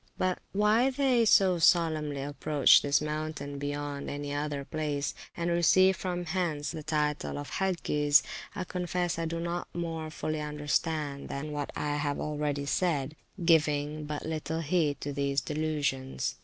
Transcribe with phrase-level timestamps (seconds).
[0.17, 6.25] But why they so solemnly approach this mountain beyond any other place, and receive from
[6.25, 8.23] hence the title of Hagges,
[8.55, 14.05] I confess I do not more fully understand than what I have already said, giving
[14.05, 16.33] but little heed to these delusions.